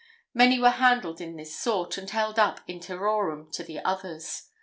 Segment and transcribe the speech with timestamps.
[0.33, 4.49] Many were handled in this sort, and held up in terrorem to the others.